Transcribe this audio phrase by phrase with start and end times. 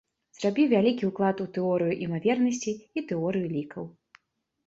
[0.35, 3.83] Зрабіў вялікі ўклад у тэорыю імавернасцей і тэорыю лікаў.